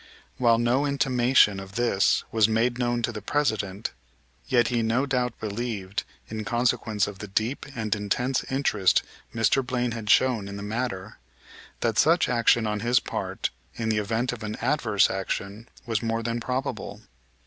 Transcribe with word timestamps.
While 0.39 0.57
no 0.57 0.83
intimation 0.87 1.59
of 1.59 1.75
this 1.75 2.23
was 2.31 2.47
made 2.49 2.79
known 2.79 3.03
to 3.03 3.11
the 3.11 3.21
President, 3.21 3.91
yet 4.47 4.69
he 4.69 4.81
no 4.81 5.05
doubt 5.05 5.39
believed, 5.39 6.05
in 6.27 6.43
consequence 6.43 7.05
of 7.05 7.19
the 7.19 7.27
deep 7.27 7.67
and 7.75 7.93
intense 7.95 8.43
interest 8.45 9.03
Mr. 9.31 9.63
Blaine 9.63 9.91
had 9.91 10.09
shown 10.09 10.47
in 10.47 10.57
the 10.57 10.63
matter, 10.63 11.19
that 11.81 11.99
such 11.99 12.27
action 12.29 12.65
on 12.65 12.79
his 12.79 12.99
part, 12.99 13.51
in 13.75 13.89
the 13.89 13.99
event 13.99 14.33
of 14.33 14.41
an 14.41 14.55
adverse 14.55 15.05
decision, 15.05 15.69
was 15.85 16.01
more 16.01 16.23
than 16.23 16.39
probable. 16.39 17.01